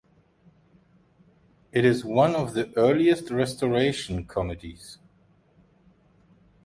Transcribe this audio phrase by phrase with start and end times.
[1.71, 4.97] It is one of the earliest Restoration Comedies.